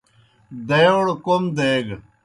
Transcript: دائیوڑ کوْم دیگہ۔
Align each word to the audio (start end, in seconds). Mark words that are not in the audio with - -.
دائیوڑ 0.67 1.05
کوْم 1.25 1.43
دیگہ۔ 1.57 1.95